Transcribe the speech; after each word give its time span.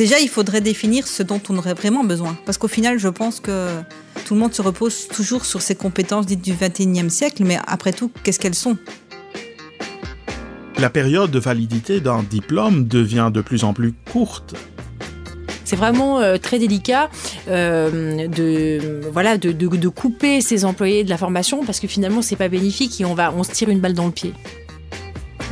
Déjà, 0.00 0.18
il 0.18 0.30
faudrait 0.30 0.62
définir 0.62 1.06
ce 1.06 1.22
dont 1.22 1.42
on 1.50 1.58
aurait 1.58 1.74
vraiment 1.74 2.04
besoin. 2.04 2.34
Parce 2.46 2.56
qu'au 2.56 2.68
final, 2.68 2.98
je 2.98 3.08
pense 3.08 3.38
que 3.38 3.82
tout 4.24 4.32
le 4.32 4.40
monde 4.40 4.54
se 4.54 4.62
repose 4.62 5.08
toujours 5.08 5.44
sur 5.44 5.60
ses 5.60 5.74
compétences 5.74 6.24
dites 6.24 6.40
du 6.40 6.54
21e 6.54 7.10
siècle, 7.10 7.44
mais 7.44 7.58
après 7.66 7.92
tout, 7.92 8.10
qu'est-ce 8.24 8.40
qu'elles 8.40 8.54
sont? 8.54 8.78
La 10.78 10.88
période 10.88 11.30
de 11.30 11.38
validité 11.38 12.00
d'un 12.00 12.22
diplôme 12.22 12.88
devient 12.88 13.30
de 13.30 13.42
plus 13.42 13.62
en 13.62 13.74
plus 13.74 13.92
courte. 14.10 14.54
C'est 15.66 15.76
vraiment 15.76 16.18
euh, 16.20 16.38
très 16.38 16.58
délicat 16.58 17.10
euh, 17.48 18.26
de, 18.26 19.02
voilà, 19.12 19.36
de, 19.36 19.52
de, 19.52 19.68
de, 19.68 19.88
couper 19.88 20.40
ses 20.40 20.64
employés 20.64 21.04
de 21.04 21.10
la 21.10 21.18
formation 21.18 21.62
parce 21.62 21.78
que 21.78 21.86
finalement, 21.86 22.22
c'est 22.22 22.36
pas 22.36 22.48
bénéfique 22.48 23.02
et 23.02 23.04
on, 23.04 23.12
va, 23.12 23.34
on 23.36 23.42
se 23.42 23.50
tire 23.50 23.68
une 23.68 23.80
balle 23.80 23.92
dans 23.92 24.06
le 24.06 24.12
pied. 24.12 24.32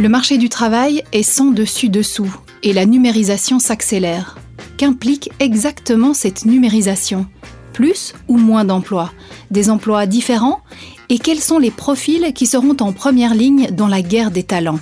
Le 0.00 0.08
marché 0.08 0.38
du 0.38 0.48
travail 0.48 1.02
est 1.10 1.24
sans 1.24 1.46
dessus-dessous 1.46 2.32
et 2.62 2.72
la 2.72 2.86
numérisation 2.86 3.58
s'accélère. 3.58 4.38
Qu'implique 4.76 5.30
exactement 5.40 6.14
cette 6.14 6.44
numérisation? 6.44 7.26
Plus 7.72 8.14
ou 8.28 8.36
moins 8.36 8.64
d'emplois? 8.64 9.10
Des 9.50 9.70
emplois 9.70 10.06
différents? 10.06 10.60
Et 11.08 11.18
quels 11.18 11.40
sont 11.40 11.58
les 11.58 11.72
profils 11.72 12.32
qui 12.32 12.46
seront 12.46 12.76
en 12.78 12.92
première 12.92 13.34
ligne 13.34 13.72
dans 13.72 13.88
la 13.88 14.00
guerre 14.00 14.30
des 14.30 14.44
talents? 14.44 14.78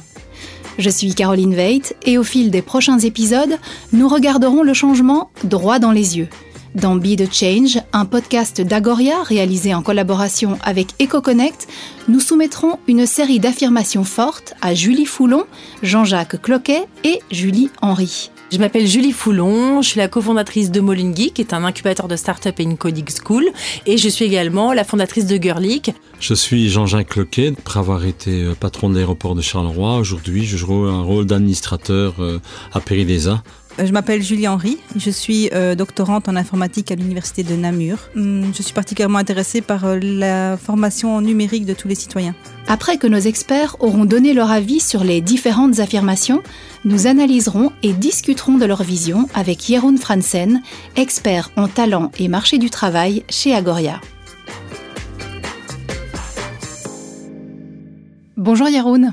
Je 0.79 0.91
suis 0.91 1.15
Caroline 1.15 1.55
Veit 1.55 1.97
et 2.05 2.19
au 2.19 2.23
fil 2.23 2.51
des 2.51 2.61
prochains 2.61 2.99
épisodes, 2.99 3.57
nous 3.95 4.09
regarderons 4.09 4.63
le 4.63 4.75
changement 4.75 5.31
droit 5.45 5.79
dans 5.79 5.93
les 5.93 6.19
yeux. 6.19 6.29
Dans 6.77 6.95
Be 6.95 7.17
the 7.17 7.33
Change, 7.33 7.79
un 7.95 8.05
podcast 8.05 8.61
d'Agoria 8.61 9.23
réalisé 9.23 9.73
en 9.73 9.81
collaboration 9.81 10.59
avec 10.63 10.89
EcoConnect, 11.01 11.67
nous 12.07 12.21
soumettrons 12.21 12.79
une 12.87 13.07
série 13.07 13.41
d'affirmations 13.41 14.05
fortes 14.05 14.53
à 14.61 14.75
Julie 14.75 15.07
Foulon, 15.07 15.45
Jean-Jacques 15.83 16.43
Cloquet 16.43 16.85
et 17.03 17.21
Julie 17.31 17.71
Henry. 17.81 18.31
Je 18.53 18.59
m'appelle 18.59 18.87
Julie 18.87 19.13
Foulon, 19.13 19.81
je 19.81 19.89
suis 19.89 19.99
la 19.99 20.09
cofondatrice 20.09 20.71
de 20.71 20.81
Molingy, 20.81 21.33
qui 21.33 21.41
est 21.41 21.55
un 21.55 21.65
incubateur 21.65 22.09
de 22.09 22.15
start-up 22.15 22.61
et 22.61 22.63
une 22.63 22.77
coding 22.77 23.09
school, 23.09 23.47
et 23.87 23.97
je 23.97 24.09
suis 24.09 24.27
également 24.27 24.75
la 24.75 24.85
fondatrice 24.85 25.27
de 25.27 25.37
Girlic. 25.37 25.93
Je 26.21 26.35
suis 26.35 26.69
Jean-Jacques 26.69 27.09
Cloquet, 27.09 27.55
après 27.59 27.81
avoir 27.81 28.05
été 28.05 28.43
euh, 28.43 28.55
patron 28.55 28.91
de 28.91 28.95
l'aéroport 28.95 29.35
de 29.35 29.41
Charleroi. 29.41 29.97
Aujourd'hui, 29.97 30.45
je 30.45 30.57
joue 30.57 30.85
un 30.85 31.03
rôle 31.03 31.25
d'administrateur 31.25 32.15
euh, 32.21 32.39
à 32.73 32.81
Péridesa. 32.81 33.43
Je 33.79 33.93
m'appelle 33.93 34.23
Julie 34.23 34.49
Henry, 34.49 34.79
je 34.97 35.11
suis 35.11 35.51
euh, 35.53 35.75
doctorante 35.75 36.31
en 36.31 36.37
informatique 36.37 36.91
à 36.91 36.95
l'université 36.95 37.43
de 37.43 37.55
Namur. 37.55 37.99
Hum, 38.17 38.51
je 38.57 38.63
suis 38.63 38.73
particulièrement 38.73 39.19
intéressée 39.19 39.61
par 39.61 39.85
euh, 39.85 39.99
la 40.01 40.57
formation 40.57 41.21
numérique 41.21 41.67
de 41.67 41.75
tous 41.75 41.87
les 41.87 41.95
citoyens. 41.95 42.35
Après 42.69 42.97
que 42.97 43.07
nos 43.07 43.19
experts 43.19 43.77
auront 43.81 44.07
donné 44.07 44.33
leur 44.33 44.51
avis 44.51 44.81
sur 44.81 45.05
les 45.05 45.21
différentes 45.21 45.79
affirmations, 45.79 46.43
nous 46.87 47.07
analyserons 47.07 47.71
et 47.83 47.93
discuterons 47.93 48.57
de 48.57 48.65
leur 48.65 48.83
vision 48.83 49.29
avec 49.35 49.67
Jeroen 49.67 49.99
Fransen, 49.99 50.63
expert 50.97 51.51
en 51.57 51.69
talent 51.69 52.11
et 52.19 52.29
marché 52.29 52.57
du 52.57 52.71
travail 52.71 53.25
chez 53.29 53.55
Agoria. 53.55 54.01
Bonjour 58.39 58.69
Jeroen. 58.69 59.13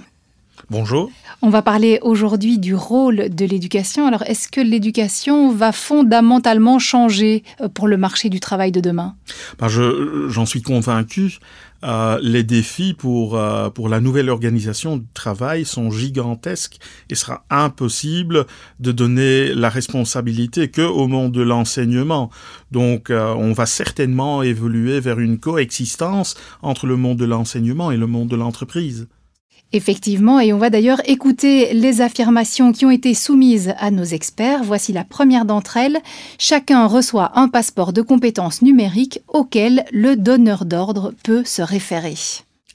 Bonjour. 0.70 1.12
On 1.42 1.50
va 1.50 1.62
parler 1.62 2.00
aujourd'hui 2.02 2.58
du 2.58 2.74
rôle 2.74 3.30
de 3.30 3.46
l'éducation. 3.46 4.08
Alors, 4.08 4.24
est-ce 4.24 4.48
que 4.48 4.62
l'éducation 4.62 5.52
va 5.52 5.72
fondamentalement 5.72 6.80
changer 6.80 7.44
euh, 7.62 7.68
pour 7.68 7.88
le 7.88 7.98
marché 7.98 8.30
du 8.30 8.40
travail 8.40 8.72
de 8.72 8.80
demain? 8.80 9.16
Ben 9.60 9.68
J'en 9.68 10.46
suis 10.46 10.62
convaincu. 10.62 11.40
Euh, 11.84 12.18
les 12.22 12.44
défis 12.44 12.94
pour, 12.94 13.36
euh, 13.36 13.70
pour 13.70 13.90
la 13.90 14.00
nouvelle 14.00 14.30
organisation 14.30 14.98
du 14.98 15.06
travail 15.14 15.66
sont 15.66 15.92
gigantesques 15.92 16.78
et 17.10 17.16
sera 17.16 17.44
impossible 17.50 18.46
de 18.80 18.92
donner 18.94 19.54
la 19.54 19.70
responsabilité 19.70 20.70
que 20.70 20.82
au 20.82 21.08
monde 21.08 21.34
de 21.34 21.42
l'enseignement. 21.42 22.30
Donc, 22.72 23.10
euh, 23.10 23.34
on 23.34 23.52
va 23.52 23.66
certainement 23.66 24.44
évoluer 24.44 25.02
vers 25.02 25.20
une 25.20 25.40
coexistence 25.40 26.36
entre 26.62 26.88
le 26.88 26.96
monde 26.96 27.18
de 27.18 27.26
l'enseignement 27.26 27.92
et 27.92 27.98
le 27.98 28.08
monde 28.08 28.30
de 28.30 28.38
l'entreprise. 28.38 29.08
Effectivement, 29.76 30.40
et 30.40 30.54
on 30.54 30.60
va 30.60 30.70
d'ailleurs 30.70 31.02
écouter 31.10 31.74
les 31.74 32.02
affirmations 32.02 32.72
qui 32.72 32.86
ont 32.86 32.92
été 32.92 33.16
soumises 33.16 33.74
à 33.80 33.90
nos 33.90 34.04
experts. 34.04 34.64
Voici 34.64 34.94
la 34.94 35.04
première 35.04 35.46
d'entre 35.46 35.78
elles. 35.78 35.98
Chacun 36.38 36.86
reçoit 36.86 37.32
un 37.40 37.48
passeport 37.48 37.92
de 37.92 38.04
compétences 38.04 38.62
numériques 38.62 39.22
auquel 39.28 39.86
le 39.92 40.16
donneur 40.16 40.66
d'ordre 40.66 41.12
peut 41.24 41.44
se 41.44 41.64
référer. 41.64 42.14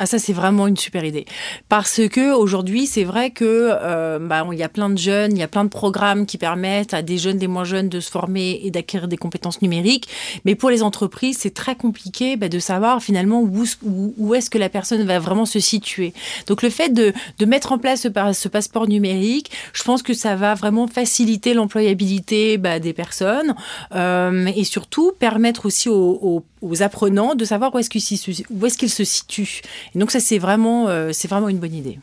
Ah 0.01 0.07
ça 0.07 0.19
c'est 0.19 0.33
vraiment 0.33 0.69
une 0.69 0.77
super 0.77 1.05
idée 1.05 1.27
parce 1.69 2.01
que 2.09 2.33
aujourd'hui 2.33 2.87
c'est 2.87 3.03
vrai 3.03 3.31
que 3.31 3.45
euh, 3.83 4.21
bah, 4.21 4.47
il 4.53 4.59
y 4.59 4.63
a 4.63 4.69
plein 4.69 4.91
de 4.91 4.99
jeunes, 4.99 5.33
il 5.33 5.41
y 5.41 5.43
a 5.43 5.49
plein 5.49 5.65
de 5.65 5.69
programmes 5.69 6.25
qui 6.25 6.39
permettent 6.39 6.95
à 6.95 7.03
des 7.03 7.19
jeunes, 7.19 7.39
des 7.39 7.49
moins 7.49 7.65
jeunes 7.65 7.89
de 7.89 7.99
se 7.99 8.09
former 8.09 8.61
et 8.63 8.71
d'acquérir 8.71 9.09
des 9.09 9.17
compétences 9.17 9.61
numériques, 9.61 10.09
mais 10.45 10.55
pour 10.55 10.71
les 10.71 10.85
entreprises 10.85 11.39
c'est 11.39 11.53
très 11.53 11.75
compliqué 11.75 12.37
bah, 12.37 12.49
de 12.49 12.61
savoir 12.61 13.03
finalement 13.03 13.41
où, 13.43 13.65
où, 13.83 14.35
est-ce 14.35 14.51
que 14.51 14.59
la 14.59 14.69
personne 14.69 15.03
va 15.03 15.19
vraiment 15.19 15.47
se 15.47 15.59
situer. 15.59 16.13
Donc 16.47 16.63
le 16.63 16.71
fait 16.71 16.91
de, 16.91 17.13
de 17.39 17.45
mettre 17.45 17.73
en 17.73 17.79
place 17.79 18.03
ce, 18.03 18.09
ce, 18.35 18.49
passeport 18.49 18.87
numérique, 18.87 19.51
je 19.73 19.83
pense 19.83 20.03
que 20.03 20.15
ça 20.15 20.37
va 20.37 20.55
vraiment 20.55 20.87
faciliter 20.87 21.55
l'employabilité 21.55 22.57
bah, 22.57 22.79
des 22.79 22.93
personnes 22.93 23.57
euh, 23.95 24.47
et 24.55 24.65
surtout 24.65 25.13
permettre 25.19 25.67
aussi 25.67 25.89
aux, 25.89 26.19
aux, 26.23 26.45
aux 26.63 26.83
apprenants 26.83 27.35
de 27.35 27.45
savoir 27.45 27.75
où 27.75 27.79
est-ce 27.79 27.91
qu'ils 27.91 28.03
est 28.03 28.89
se 28.89 29.05
situent. 29.05 29.63
Et 29.95 29.99
donc 29.99 30.11
ça, 30.11 30.21
c'est 30.21 30.39
vraiment, 30.39 30.89
euh, 30.89 31.11
c'est 31.13 31.29
vraiment 31.29 31.49
une 31.49 31.59
bonne 31.59 31.75
idée. 31.75 31.99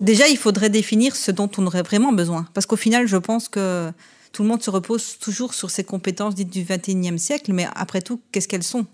Déjà, 0.00 0.28
il 0.28 0.36
faudrait 0.36 0.70
définir 0.70 1.16
ce 1.16 1.30
dont 1.30 1.50
on 1.56 1.66
aurait 1.66 1.82
vraiment 1.82 2.12
besoin. 2.12 2.46
Parce 2.54 2.66
qu'au 2.66 2.76
final, 2.76 3.06
je 3.06 3.16
pense 3.16 3.48
que 3.48 3.90
tout 4.32 4.42
le 4.42 4.48
monde 4.48 4.62
se 4.62 4.70
repose 4.70 5.18
toujours 5.18 5.54
sur 5.54 5.70
ses 5.70 5.84
compétences 5.84 6.34
dites 6.34 6.50
du 6.50 6.62
21e 6.64 7.16
siècle, 7.16 7.52
mais 7.52 7.66
après 7.74 8.02
tout, 8.02 8.20
qu'est-ce 8.30 8.48
qu'elles 8.48 8.62
sont? 8.62 8.86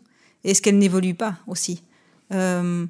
Est-ce 0.44 0.62
qu'elles 0.62 0.78
n'évoluent 0.78 1.14
pas 1.14 1.36
aussi? 1.46 1.82
Euh, 2.32 2.86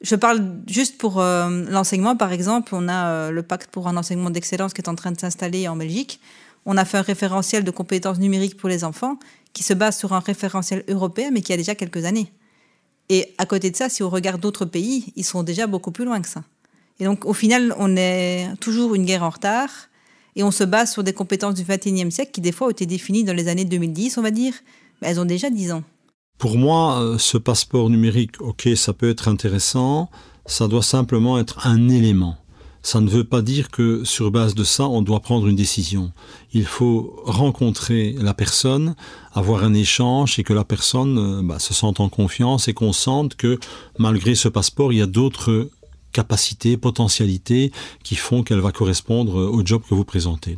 Je 0.00 0.16
parle 0.16 0.60
juste 0.66 0.98
pour 0.98 1.20
euh, 1.20 1.64
l'enseignement, 1.68 2.16
par 2.16 2.32
exemple, 2.32 2.74
on 2.74 2.88
a 2.88 3.30
le 3.30 3.42
pacte 3.42 3.70
pour 3.70 3.86
un 3.86 3.96
enseignement 3.96 4.30
d'excellence 4.30 4.72
qui 4.72 4.80
est 4.80 4.88
en 4.88 4.96
train 4.96 5.12
de 5.12 5.20
s'installer 5.20 5.68
en 5.68 5.76
Belgique. 5.76 6.20
On 6.66 6.76
a 6.76 6.84
fait 6.84 6.98
un 6.98 7.02
référentiel 7.02 7.64
de 7.64 7.70
compétences 7.70 8.18
numériques 8.18 8.56
pour 8.56 8.68
les 8.68 8.84
enfants 8.84 9.18
qui 9.58 9.64
se 9.64 9.74
base 9.74 9.98
sur 9.98 10.12
un 10.12 10.20
référentiel 10.20 10.84
européen, 10.86 11.30
mais 11.32 11.42
qui 11.42 11.52
a 11.52 11.56
déjà 11.56 11.74
quelques 11.74 12.04
années. 12.04 12.32
Et 13.08 13.34
à 13.38 13.44
côté 13.44 13.72
de 13.72 13.76
ça, 13.76 13.88
si 13.88 14.04
on 14.04 14.08
regarde 14.08 14.40
d'autres 14.40 14.66
pays, 14.66 15.12
ils 15.16 15.24
sont 15.24 15.42
déjà 15.42 15.66
beaucoup 15.66 15.90
plus 15.90 16.04
loin 16.04 16.20
que 16.20 16.28
ça. 16.28 16.44
Et 17.00 17.04
donc, 17.04 17.24
au 17.24 17.32
final, 17.32 17.74
on 17.76 17.96
est 17.96 18.46
toujours 18.60 18.94
une 18.94 19.04
guerre 19.04 19.24
en 19.24 19.30
retard 19.30 19.68
et 20.36 20.44
on 20.44 20.52
se 20.52 20.62
base 20.62 20.92
sur 20.92 21.02
des 21.02 21.12
compétences 21.12 21.54
du 21.54 21.64
21e 21.64 22.12
siècle 22.12 22.30
qui, 22.30 22.40
des 22.40 22.52
fois, 22.52 22.68
ont 22.68 22.70
été 22.70 22.86
définies 22.86 23.24
dans 23.24 23.32
les 23.32 23.48
années 23.48 23.64
2010, 23.64 24.16
on 24.18 24.22
va 24.22 24.30
dire, 24.30 24.54
mais 25.02 25.08
elles 25.08 25.18
ont 25.18 25.24
déjà 25.24 25.50
10 25.50 25.72
ans. 25.72 25.82
Pour 26.38 26.56
moi, 26.56 27.02
euh, 27.02 27.18
ce 27.18 27.36
passeport 27.36 27.90
numérique, 27.90 28.40
ok, 28.40 28.68
ça 28.76 28.92
peut 28.92 29.10
être 29.10 29.26
intéressant, 29.26 30.08
ça 30.46 30.68
doit 30.68 30.84
simplement 30.84 31.36
être 31.40 31.66
un 31.66 31.88
élément 31.88 32.36
ça 32.82 33.00
ne 33.00 33.08
veut 33.08 33.24
pas 33.24 33.42
dire 33.42 33.70
que 33.70 34.04
sur 34.04 34.30
base 34.30 34.54
de 34.54 34.64
ça, 34.64 34.88
on 34.88 35.02
doit 35.02 35.20
prendre 35.20 35.46
une 35.46 35.56
décision. 35.56 36.12
Il 36.52 36.64
faut 36.64 37.20
rencontrer 37.24 38.14
la 38.18 38.34
personne, 38.34 38.94
avoir 39.32 39.64
un 39.64 39.74
échange 39.74 40.38
et 40.38 40.44
que 40.44 40.52
la 40.52 40.64
personne 40.64 41.18
euh, 41.18 41.42
bah, 41.42 41.58
se 41.58 41.74
sente 41.74 42.00
en 42.00 42.08
confiance 42.08 42.68
et 42.68 42.74
qu'on 42.74 42.92
sente 42.92 43.34
que 43.34 43.58
malgré 43.98 44.34
ce 44.34 44.48
passeport, 44.48 44.92
il 44.92 44.98
y 44.98 45.02
a 45.02 45.06
d'autres 45.06 45.68
capacités, 46.12 46.76
potentialités 46.76 47.72
qui 48.02 48.16
font 48.16 48.42
qu'elle 48.42 48.60
va 48.60 48.72
correspondre 48.72 49.36
au 49.36 49.64
job 49.64 49.82
que 49.88 49.94
vous 49.94 50.04
présentez. 50.04 50.56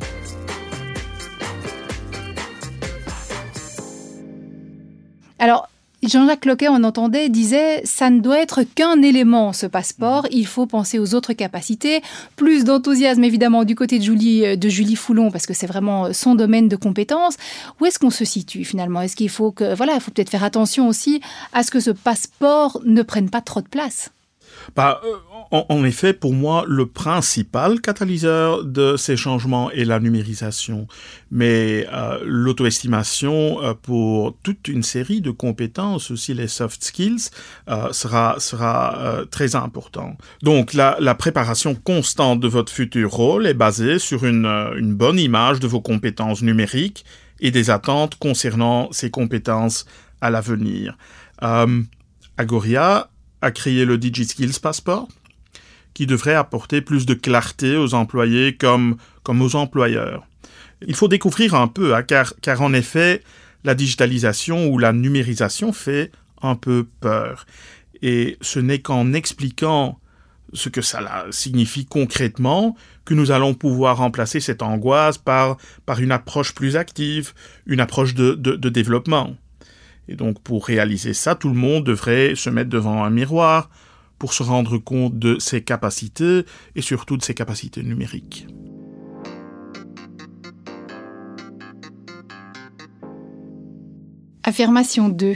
Alors, 5.39 5.69
Jean-Jacques 6.03 6.41
Cloquet, 6.41 6.69
on 6.69 6.83
entendait, 6.83 7.29
disait 7.29 7.83
ça 7.85 8.09
ne 8.09 8.21
doit 8.21 8.39
être 8.39 8.63
qu'un 8.63 9.03
élément, 9.03 9.53
ce 9.53 9.67
passeport. 9.67 10.27
Il 10.31 10.47
faut 10.47 10.67
penser 10.67 10.99
aux 10.99 11.15
autres 11.15 11.35
capacités. 11.35 12.01
Plus 12.37 12.65
d'enthousiasme, 12.65 13.23
évidemment, 13.23 13.65
du 13.65 13.75
côté 13.75 13.99
de 13.99 14.05
Julie, 14.05 14.47
euh, 14.47 14.57
de 14.57 14.69
Julie 14.69 14.97
Foulon, 14.97 15.31
parce 15.31 15.47
que 15.47 15.55
c'est 15.55 15.67
vraiment 15.67 16.13
son 16.13 16.35
domaine 16.35 16.69
de 16.69 16.77
compétence. 16.77 17.37
Où 17.81 17.87
est-ce 17.87 17.99
qu'on 17.99 18.11
se 18.11 18.25
situe 18.25 18.65
finalement? 18.65 19.03
Est-ce 19.03 19.17
qu'il 19.17 19.29
faut 19.29 19.53
que. 19.53 19.75
Voilà, 19.75 19.95
il 19.95 20.01
faut 20.01 20.11
peut-être 20.11 20.31
faire 20.31 20.45
attention 20.45 20.89
aussi 20.89 21.21
à 21.53 21.63
ce 21.63 21.71
que 21.71 21.81
ce 21.81 21.91
passeport 21.91 22.81
ne 22.85 23.03
prenne 23.03 23.29
pas 23.29 23.43
trop 23.43 23.61
de 23.61 23.69
place? 23.69 24.11
Bah, 24.77 25.01
euh, 25.05 25.61
en, 25.69 25.85
effet, 25.85 26.13
pour 26.13 26.33
moi, 26.33 26.65
le 26.67 26.87
principal 26.87 27.81
catalyseur 27.81 28.65
de 28.65 28.97
ces 28.97 29.17
changements 29.17 29.71
est 29.71 29.85
la 29.85 30.01
numérisation. 30.01 30.87
Mais 31.31 31.87
euh, 31.93 32.19
l'auto-estimation 32.25 33.63
euh, 33.63 33.75
pour 33.75 34.37
toute 34.43 34.69
une 34.69 34.83
série 34.83 35.21
de 35.21 35.31
compétences, 35.31 36.11
aussi 36.11 36.35
les 36.35 36.49
soft 36.49 36.83
skills, 36.85 37.31
sera, 37.93 38.37
sera 38.39 39.25
très 39.31 39.55
important. 39.55 40.17
Donc, 40.43 40.75
la, 40.75 40.97
la, 41.01 41.15
préparation 41.15 41.75
constante 41.75 42.41
de 42.41 42.49
votre 42.49 42.73
futur 42.73 43.11
rôle 43.11 43.47
est 43.47 43.55
basée 43.55 43.99
sur 43.99 44.25
une, 44.25 44.47
une 44.77 44.95
bonne 44.95 45.19
image 45.19 45.61
de 45.61 45.67
vos 45.67 45.81
compétences 45.81 46.43
numériques 46.43 47.05
et 47.41 47.51
des 47.51 47.71
attentes 47.71 48.17
concernant 48.17 48.89
ces 48.93 49.11
compétences 49.11 49.87
à 50.21 50.31
l'avenir. 50.31 50.97
Agoria 52.41 53.11
a 53.43 53.51
créé 53.51 53.85
le 53.85 53.99
DigiSkills 53.99 54.61
Passport, 54.61 55.09
qui 55.95 56.07
devrait 56.07 56.35
apporter 56.35 56.81
plus 56.81 57.07
de 57.07 57.15
clarté 57.15 57.77
aux 57.77 57.95
employés 57.95 58.57
comme, 58.57 58.97
comme 59.23 59.43
aux 59.43 59.57
employeurs. 59.57 60.27
Il 60.87 60.95
faut 60.95 61.09
découvrir 61.09 61.55
un 61.55 61.69
peu, 61.69 61.95
hein, 61.95 62.03
car, 62.03 62.35
car 62.41 62.63
en 62.63 62.73
effet, 62.73 63.23
la 63.65 63.75
digitalisation 63.75 64.69
ou 64.69 64.79
la 64.79 64.93
numérisation 64.93 65.73
fait 65.73 66.11
un 66.43 66.55
peu 66.55 66.87
peur. 67.01 67.47
Et 68.03 68.39
ce 68.41 68.59
n'est 68.61 68.81
qu'en 68.81 69.13
expliquant 69.13 69.99
ce 70.53 70.69
que 70.69 70.83
ça 70.83 71.27
signifie 71.31 71.87
concrètement 71.87 72.77
que 73.05 73.15
nous 73.15 73.31
allons 73.31 73.55
pouvoir 73.55 73.99
remplacer 73.99 74.41
cette 74.41 74.63
angoisse 74.63 75.19
par, 75.19 75.59
par 75.87 76.01
une 76.01 76.13
approche 76.13 76.55
plus 76.55 76.77
active, 76.77 77.35
une 77.67 77.81
approche 77.81 78.15
de, 78.15 78.35
de 78.35 78.69
développement. 78.69 79.37
Et 80.11 80.17
donc 80.17 80.41
pour 80.41 80.67
réaliser 80.67 81.15
ça, 81.15 81.37
tout 81.37 81.49
le 81.49 81.55
monde 81.55 81.85
devrait 81.85 82.35
se 82.35 82.51
mettre 82.51 82.69
devant 82.69 83.05
un 83.05 83.11
miroir 83.11 83.71
pour 84.19 84.35
se 84.35 84.43
rendre 84.43 84.77
compte 84.77 85.19
de 85.19 85.39
ses 85.39 85.63
capacités 85.63 86.45
et 86.75 86.83
surtout 86.83 87.17
de 87.17 87.23
ses 87.23 87.33
capacités 87.33 87.85
numériques. 87.85 88.49
Affirmation 94.43 95.11
2. 95.11 95.35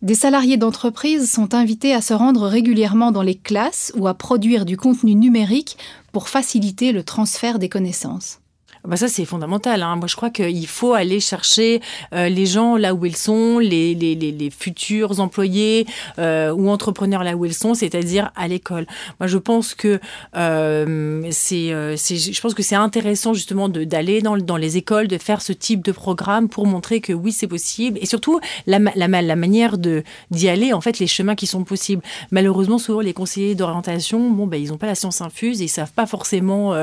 Des 0.00 0.14
salariés 0.14 0.56
d'entreprise 0.56 1.30
sont 1.30 1.54
invités 1.54 1.92
à 1.92 2.00
se 2.00 2.14
rendre 2.14 2.46
régulièrement 2.46 3.12
dans 3.12 3.22
les 3.22 3.36
classes 3.36 3.92
ou 3.94 4.08
à 4.08 4.14
produire 4.14 4.64
du 4.64 4.78
contenu 4.78 5.14
numérique 5.16 5.76
pour 6.12 6.30
faciliter 6.30 6.92
le 6.92 7.02
transfert 7.02 7.58
des 7.58 7.68
connaissances. 7.68 8.40
Bah 8.84 8.96
ça, 8.96 9.08
c'est 9.08 9.24
fondamental. 9.24 9.82
Hein. 9.82 9.96
Moi, 9.96 10.06
je 10.06 10.16
crois 10.16 10.30
qu'il 10.30 10.66
faut 10.66 10.94
aller 10.94 11.20
chercher 11.20 11.80
euh, 12.14 12.28
les 12.28 12.46
gens 12.46 12.76
là 12.76 12.94
où 12.94 13.04
ils 13.06 13.16
sont, 13.16 13.58
les, 13.58 13.94
les, 13.94 14.14
les, 14.14 14.50
futurs 14.50 15.20
employés 15.20 15.86
euh, 16.18 16.52
ou 16.52 16.70
entrepreneurs 16.70 17.24
là 17.24 17.36
où 17.36 17.44
ils 17.44 17.54
sont, 17.54 17.74
c'est-à-dire 17.74 18.30
à, 18.36 18.48
l'école. 18.48 18.86
Moi, 19.20 19.26
je 19.26 19.38
pense 19.38 19.74
que 19.74 20.00
euh, 20.36 21.28
c'est, 21.30 21.72
euh, 21.72 21.96
je 21.96 22.74
intéressant 22.76 23.34
justement 23.34 23.68
d'aller 23.68 24.20
dans, 24.20 24.36
dans 24.36 24.56
les 24.56 24.76
écoles, 24.76 25.08
de 25.08 25.18
faire 25.18 25.42
ce 25.42 25.52
type 25.52 25.82
de 25.84 25.92
programme 25.92 26.48
pour 26.48 26.66
montrer 26.66 27.00
que 27.00 27.12
oui, 27.12 27.32
c'est 27.32 27.46
possible 27.46 27.98
et 28.00 28.06
surtout 28.06 28.40
la, 28.66 28.78
la, 28.78 29.36
manière 29.36 29.76
d'y 29.78 30.48
aller, 30.48 30.72
en 30.72 30.80
fait, 30.80 30.98
les 30.98 31.06
chemins 31.06 31.34
qui 31.34 31.46
sont 31.46 31.64
possibles. 31.64 32.02
Malheureusement, 32.30 32.78
souvent 32.78 33.00
les 33.00 33.12
conseillers 33.12 33.54
d'orientation, 33.54 34.30
bon, 34.30 34.46
ben, 34.46 34.62
ils 34.62 34.68
n'ont 34.68 34.78
pas 34.78 34.86
la 34.86 34.94
science 34.94 35.20
infuse 35.20 35.60
et 35.60 35.64
ils 35.64 35.68
savent 35.68 35.92
pas 35.92 36.06
forcément 36.06 36.74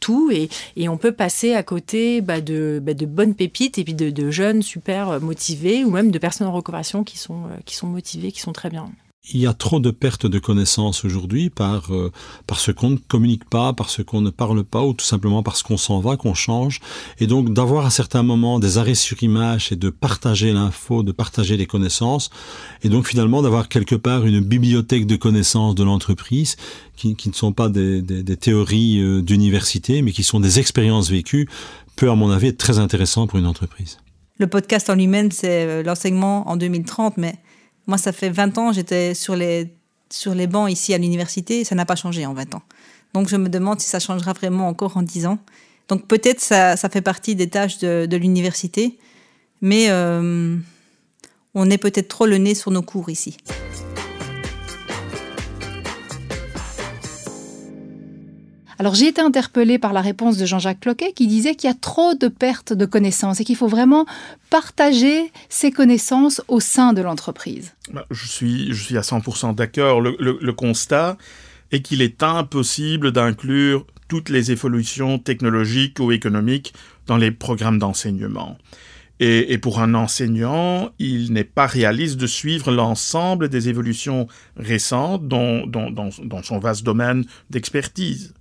tout 0.00 0.30
et 0.32 0.87
on 0.88 0.96
peut 0.96 1.12
passer 1.12 1.54
à 1.54 1.62
côté 1.62 2.20
bah, 2.20 2.40
de, 2.40 2.80
bah, 2.82 2.94
de, 2.94 3.06
bonnes 3.06 3.34
pépites 3.34 3.78
et 3.78 3.84
puis 3.84 3.94
de, 3.94 4.30
jeunes 4.30 4.62
super 4.62 5.20
motivés 5.20 5.84
ou 5.84 5.90
même 5.90 6.10
de 6.10 6.18
personnes 6.18 6.46
en 6.46 6.52
reconversion 6.52 7.04
qui 7.04 7.18
sont, 7.18 7.44
euh, 7.44 7.56
qui 7.64 7.74
sont 7.74 7.86
motivées, 7.86 8.32
qui 8.32 8.40
sont 8.40 8.52
très 8.52 8.70
bien 8.70 8.90
il 9.32 9.40
y 9.40 9.46
a 9.46 9.52
trop 9.52 9.80
de 9.80 9.90
pertes 9.90 10.26
de 10.26 10.38
connaissances 10.38 11.04
aujourd'hui 11.04 11.50
par, 11.50 11.92
euh, 11.94 12.10
parce 12.46 12.72
qu'on 12.72 12.90
ne 12.90 12.96
communique 12.96 13.44
pas, 13.44 13.72
parce 13.72 14.02
qu'on 14.02 14.20
ne 14.20 14.30
parle 14.30 14.64
pas, 14.64 14.82
ou 14.82 14.94
tout 14.94 15.04
simplement 15.04 15.42
parce 15.42 15.62
qu'on 15.62 15.76
s'en 15.76 16.00
va, 16.00 16.16
qu'on 16.16 16.34
change. 16.34 16.80
Et 17.20 17.26
donc 17.26 17.52
d'avoir 17.52 17.86
à 17.86 17.90
certains 17.90 18.22
moments 18.22 18.58
des 18.58 18.78
arrêts 18.78 18.94
sur 18.94 19.22
image 19.22 19.72
et 19.72 19.76
de 19.76 19.90
partager 19.90 20.52
l'info, 20.52 21.02
de 21.02 21.12
partager 21.12 21.56
les 21.56 21.66
connaissances, 21.66 22.30
et 22.82 22.88
donc 22.88 23.06
finalement 23.06 23.42
d'avoir 23.42 23.68
quelque 23.68 23.94
part 23.94 24.24
une 24.24 24.40
bibliothèque 24.40 25.06
de 25.06 25.16
connaissances 25.16 25.74
de 25.74 25.84
l'entreprise 25.84 26.56
qui, 26.96 27.14
qui, 27.14 27.28
ne 27.28 27.34
sont 27.34 27.52
pas 27.52 27.68
des, 27.68 28.02
des, 28.02 28.22
des 28.22 28.36
théories 28.36 29.00
euh, 29.00 29.22
d'université, 29.22 30.02
mais 30.02 30.12
qui 30.12 30.24
sont 30.24 30.40
des 30.40 30.58
expériences 30.58 31.10
vécues, 31.10 31.48
peut 31.96 32.10
à 32.10 32.14
mon 32.14 32.30
avis 32.30 32.48
être 32.48 32.58
très 32.58 32.78
intéressant 32.78 33.26
pour 33.26 33.38
une 33.38 33.46
entreprise. 33.46 33.98
Le 34.38 34.46
podcast 34.46 34.88
en 34.88 34.94
lui-même, 34.94 35.32
c'est 35.32 35.64
euh, 35.64 35.82
l'enseignement 35.82 36.48
en 36.48 36.56
2030, 36.56 37.16
mais 37.16 37.34
moi, 37.88 37.98
ça 37.98 38.12
fait 38.12 38.28
20 38.28 38.58
ans, 38.58 38.72
j'étais 38.72 39.14
sur 39.14 39.34
les, 39.34 39.74
sur 40.10 40.34
les 40.34 40.46
bancs 40.46 40.70
ici 40.70 40.94
à 40.94 40.98
l'université, 40.98 41.64
ça 41.64 41.74
n'a 41.74 41.86
pas 41.86 41.96
changé 41.96 42.24
en 42.26 42.34
20 42.34 42.54
ans. 42.54 42.62
Donc 43.14 43.28
je 43.28 43.36
me 43.36 43.48
demande 43.48 43.80
si 43.80 43.88
ça 43.88 43.98
changera 43.98 44.34
vraiment 44.34 44.68
encore 44.68 44.96
en 44.98 45.02
10 45.02 45.26
ans. 45.26 45.38
Donc 45.88 46.06
peut-être 46.06 46.40
ça, 46.40 46.76
ça 46.76 46.90
fait 46.90 47.00
partie 47.00 47.34
des 47.34 47.48
tâches 47.48 47.78
de, 47.78 48.06
de 48.06 48.16
l'université, 48.18 48.98
mais 49.62 49.86
euh, 49.88 50.56
on 51.54 51.70
est 51.70 51.78
peut-être 51.78 52.08
trop 52.08 52.26
le 52.26 52.36
nez 52.36 52.54
sur 52.54 52.70
nos 52.70 52.82
cours 52.82 53.08
ici. 53.08 53.38
Alors 58.78 58.94
j'ai 58.94 59.08
été 59.08 59.20
interpellée 59.20 59.78
par 59.78 59.92
la 59.92 60.00
réponse 60.00 60.36
de 60.36 60.46
Jean-Jacques 60.46 60.80
Cloquet 60.80 61.12
qui 61.12 61.26
disait 61.26 61.56
qu'il 61.56 61.68
y 61.68 61.70
a 61.70 61.76
trop 61.76 62.14
de 62.14 62.28
pertes 62.28 62.72
de 62.72 62.86
connaissances 62.86 63.40
et 63.40 63.44
qu'il 63.44 63.56
faut 63.56 63.66
vraiment 63.66 64.06
partager 64.50 65.32
ces 65.48 65.72
connaissances 65.72 66.40
au 66.46 66.60
sein 66.60 66.92
de 66.92 67.02
l'entreprise. 67.02 67.74
Bah, 67.92 68.06
je, 68.12 68.26
suis, 68.26 68.72
je 68.72 68.82
suis 68.82 68.96
à 68.96 69.00
100% 69.00 69.56
d'accord. 69.56 70.00
Le, 70.00 70.52
constat 70.52 71.18
est 71.72 71.82
qu'il 71.82 72.02
est 72.02 72.22
impossible 72.22 73.10
d'inclure 73.10 73.84
toutes 74.06 74.28
les 74.28 74.52
évolutions 74.52 75.18
technologiques 75.18 75.98
ou 75.98 76.12
économiques 76.12 76.72
dans 77.06 77.16
les 77.16 77.32
programmes 77.32 77.80
d'enseignement. 77.80 78.58
Et, 79.20 79.58
pour 79.58 79.80
un 79.80 79.94
enseignant, 79.94 80.90
il 81.00 81.32
n'est 81.32 81.42
pas 81.42 81.66
réaliste 81.66 82.18
de 82.18 82.28
suivre 82.28 82.70
l'ensemble 82.70 83.48
des 83.48 83.68
évolutions 83.68 84.28
récentes 84.56 85.26
dans 85.26 86.42
son 86.44 86.58
vaste 86.60 86.84
domaine 86.84 87.24
d'expertise. 87.50 88.32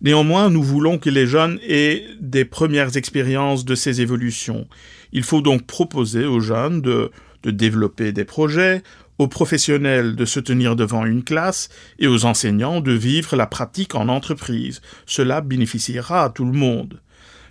Néanmoins, 0.00 0.48
nous 0.48 0.62
voulons 0.62 0.98
que 0.98 1.10
les 1.10 1.26
jeunes 1.26 1.58
aient 1.66 2.04
des 2.20 2.44
premières 2.44 2.96
expériences 2.96 3.64
de 3.64 3.74
ces 3.74 4.00
évolutions. 4.00 4.68
Il 5.12 5.24
faut 5.24 5.40
donc 5.40 5.66
proposer 5.66 6.24
aux 6.24 6.40
jeunes 6.40 6.80
de, 6.80 7.10
développer 7.44 8.12
des 8.12 8.24
projets, 8.24 8.82
aux 9.18 9.26
professionnels 9.26 10.14
de 10.14 10.24
se 10.24 10.38
tenir 10.38 10.76
devant 10.76 11.04
une 11.04 11.24
classe 11.24 11.68
et 11.98 12.06
aux 12.06 12.26
enseignants 12.26 12.80
de 12.80 12.92
vivre 12.92 13.34
la 13.34 13.46
pratique 13.46 13.96
en 13.96 14.08
entreprise. 14.08 14.82
Cela 15.06 15.40
bénéficiera 15.40 16.24
à 16.24 16.30
tout 16.30 16.44
le 16.44 16.52
monde. 16.52 17.00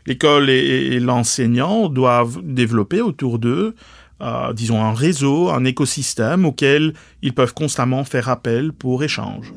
L'école 0.05 0.49
et, 0.49 1.01
l'enseignant 1.01 1.89
doivent 1.89 2.39
développer 2.43 3.01
autour 3.01 3.39
d'eux, 3.39 3.75
euh, 4.21 4.53
disons, 4.53 4.81
un 4.81 4.93
réseau, 4.93 5.49
un 5.49 5.65
écosystème 5.65 6.45
auquel 6.45 6.93
ils 7.21 7.33
peuvent 7.33 7.53
constamment 7.53 8.05
faire 8.05 8.29
appel 8.29 8.71
pour 8.71 9.03
échange. 9.03 9.51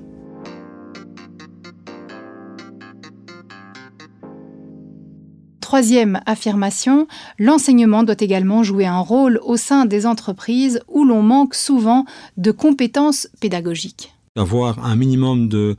Troisième 5.70 6.20
affirmation, 6.26 7.06
l'enseignement 7.38 8.02
doit 8.02 8.17
également 8.19 8.64
jouer 8.64 8.87
un 8.87 8.99
rôle 8.99 9.38
au 9.44 9.56
sein 9.56 9.87
des 9.87 10.05
entreprises 10.05 10.81
où 10.88 11.05
l'on 11.05 11.22
manque 11.22 11.55
souvent 11.55 12.06
de 12.37 12.50
compétences 12.50 13.28
pédagogiques. 13.40 14.12
Avoir 14.34 14.84
un 14.84 14.96
minimum 14.96 15.49
de, 15.49 15.76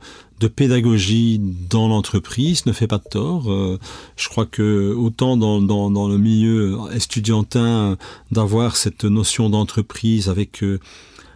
pédagogie 0.56 1.42
dans 1.68 1.88
l'entreprise 1.88 2.64
ne 2.64 2.72
fait 2.72 2.86
pas 2.86 2.96
de 2.96 3.08
tort. 3.10 3.52
Euh, 3.52 3.78
je 4.16 4.30
crois 4.30 4.46
que 4.46 4.94
autant 4.94 5.36
dans 5.36 6.08
le 6.08 6.16
milieu 6.16 6.78
estudiantin, 6.94 7.98
d'avoir 8.30 8.76
cette 8.76 9.04
notion 9.04 9.50
d'entreprise 9.50 10.30
avec, 10.30 10.62
euh, 10.62 10.80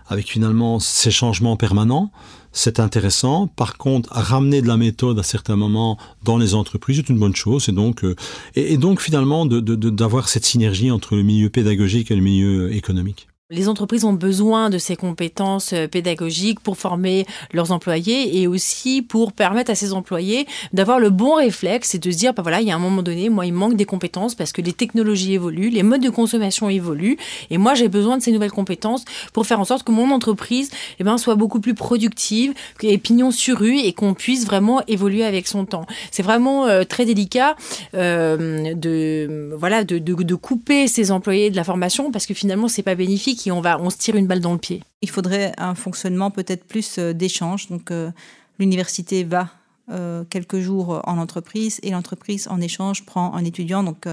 avec 0.09 0.31
finalement 0.31 0.79
ces 0.79 1.11
changements 1.11 1.57
permanents, 1.57 2.11
c'est 2.53 2.81
intéressant. 2.81 3.49
Par 3.49 3.77
contre, 3.77 4.09
ramener 4.13 4.63
de 4.63 4.69
la 4.69 4.77
méthode 4.77 5.19
à 5.19 5.23
certains 5.23 5.57
moments 5.57 5.99
dans 6.25 6.39
les 6.39 6.55
entreprises 6.55 6.99
est 6.99 7.09
une 7.09 7.19
bonne 7.19 7.37
chose. 7.37 7.69
Et 7.69 7.73
donc, 7.73 8.05
euh, 8.05 8.17
et, 8.55 8.79
donc 8.79 9.01
finalement, 9.01 9.45
d'avoir 9.45 9.63
de, 9.63 9.91
de, 9.91 10.23
cette 10.27 10.47
synergie 10.47 10.91
entre 10.91 11.17
le 11.17 11.23
milieu 11.23 11.51
pédagogique 11.51 12.11
et 12.11 12.17
le 12.17 12.23
milieu 12.23 12.73
économique. 12.73 13.29
Les 13.49 13.69
entreprises 13.69 14.05
ont 14.05 14.13
besoin 14.13 14.71
de 14.71 14.79
ces 14.79 14.97
compétences 14.97 15.73
euh, 15.73 15.87
pédagogiques 15.87 16.59
pour 16.59 16.77
former 16.77 17.25
leurs 17.53 17.71
employés 17.71 18.41
et 18.41 18.49
aussi 18.49 19.03
pour 19.03 19.33
permettre 19.33 19.71
à 19.71 19.77
ces 19.77 19.93
employés 19.93 20.49
d'avoir 20.73 20.99
le 20.99 21.11
bon 21.11 21.37
réflexe 21.37 21.95
et 21.95 22.01
de 22.01 22.11
se 22.11 22.17
dire, 22.17 22.35
bah 22.35 22.43
voilà, 22.43 22.61
il 22.61 22.67
y 22.67 22.73
a 22.73 22.75
un 22.75 22.81
moment 22.81 23.05
donné, 23.05 23.29
moi, 23.29 23.47
il 23.47 23.53
manque 23.53 23.77
des 23.77 23.85
compétences 23.85 24.35
parce 24.35 24.51
que 24.51 24.63
les 24.63 24.73
technologies 24.73 25.35
évoluent, 25.35 25.69
les 25.69 25.85
modes 25.85 26.01
de 26.01 26.11
consommation 26.11 26.69
évoluent 26.69 27.19
et 27.51 27.57
moi, 27.57 27.75
j'ai 27.75 27.87
besoin 27.87 28.17
de 28.17 28.23
ces 28.25 28.33
nouvelles 28.33 28.51
compétences 28.51 29.05
pour 29.33 29.47
faire 29.47 29.61
en 29.61 29.65
sorte 29.65 29.85
que 29.85 29.93
mon 29.93 30.11
entreprise 30.11 30.73
eh 30.99 31.05
ben, 31.05 31.17
soit 31.17 31.37
beaucoup 31.37 31.61
plus 31.61 31.75
productive, 31.75 32.53
et 32.83 32.99
pignon 32.99 33.31
sur 33.31 33.59
rue 33.59 33.79
et 33.79 33.93
qu'on 33.93 34.15
puisse 34.15 34.45
vraiment 34.45 34.83
évoluer 34.89 35.25
avec 35.25 35.47
son 35.47 35.67
temps. 35.67 35.87
C'est 36.11 36.25
vraiment 36.25 36.67
euh, 36.67 36.83
très 36.83 37.05
délicat 37.05 37.55
euh, 37.95 38.75
de, 38.75 39.55
voilà, 39.57 39.85
de, 39.85 39.99
de, 39.99 40.15
de 40.15 40.35
couper 40.35 40.89
ces 40.89 41.13
employés 41.13 41.51
de 41.51 41.57
la 41.57 41.63
formation 41.63 42.11
parce 42.11 42.27
que 42.27 42.35
finalement, 42.35 42.67
c'est 42.67 42.83
pas 42.83 42.97
bénéfique 42.97 43.36
et 43.45 43.53
on, 43.53 43.61
va, 43.61 43.79
se 43.91 43.97
tire 43.97 44.17
une 44.17 44.27
balle 44.27 44.41
dans 44.41 44.53
le 44.53 44.59
pied. 44.59 44.83
Il 45.03 45.11
faudrait 45.11 45.53
un 45.59 45.75
fonctionnement 45.75 46.31
peut-être 46.31 46.65
plus 46.65 46.99
euh, 46.99 47.13
d'échange. 47.13 47.69
Donc 47.69 47.91
euh, 47.91 48.11
l'université 48.59 49.25
va 49.25 49.51
euh, 49.91 50.25
quelques 50.31 50.59
jours 50.59 51.03
en 51.05 51.19
entreprise 51.19 51.79
et 51.83 51.91
l'entreprise 51.91 52.49
en 52.49 52.61
échange 52.61 53.05
prend 53.05 53.35
un 53.35 53.45
étudiant. 53.45 53.83
Donc 53.83 54.07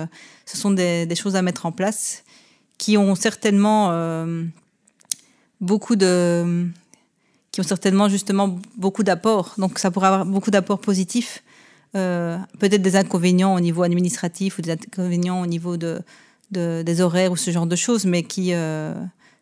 ce 0.45 0.57
sont 0.57 0.71
des, 0.71 1.05
des, 1.05 1.15
choses 1.15 1.35
à 1.35 1.41
mettre 1.41 1.65
en 1.65 1.71
place 1.71 2.23
qui 2.77 2.97
ont 2.97 3.15
certainement 3.15 3.91
beaucoup 5.61 5.95
de 5.95 6.67
qui 7.51 7.61
ont 7.61 7.63
certainement 7.63 8.09
justement 8.09 8.59
beaucoup 8.77 9.03
d'apports. 9.03 9.53
Donc 9.57 9.79
ça 9.79 9.89
pourrait 9.91 10.07
avoir 10.07 10.25
beaucoup 10.25 10.51
d'apports 10.51 10.79
positifs. 10.79 11.43
Peut-être 11.93 12.81
des 12.81 12.95
inconvénients 12.95 13.55
au 13.55 13.59
niveau 13.59 13.83
administratif 13.83 14.57
ou 14.57 14.61
des 14.63 14.71
inconvénients 14.71 15.41
au 15.41 15.45
niveau 15.45 15.77
de, 15.77 16.01
des 16.53 17.01
horaires 17.01 17.31
ou 17.31 17.35
ce 17.35 17.51
genre 17.51 17.67
de 17.67 17.75
choses, 17.75 18.05
mais 18.05 18.23
qui 18.23 18.53
euh, 18.53 18.93